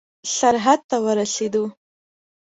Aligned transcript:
سرحد 0.37 0.79
ته 0.89 0.97
ورسېدو. 1.05 1.63